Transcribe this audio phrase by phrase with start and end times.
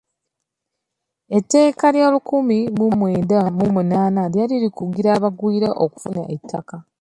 [1.37, 6.75] Etteeka lya lukumi mu lwenda mu munaana lyali likugira abagwira okufuna ettaka.